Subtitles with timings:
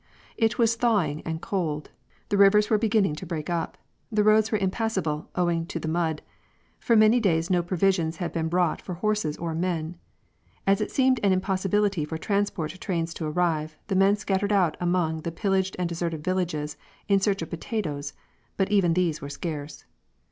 [0.35, 1.91] It was thawing and cold;
[2.29, 3.77] the rivers were beginning to break up;
[4.11, 6.23] the roads were impassable, owing to the mud;
[6.79, 9.99] for many days no provision had been brought for horses or men.
[10.65, 15.21] 'As it seemed an impossibility for transport trains to arrive, the men scattered about among
[15.21, 16.77] the pillaged and deserted villages
[17.07, 18.13] in search of potatoes,
[18.57, 19.85] but even these were scarce.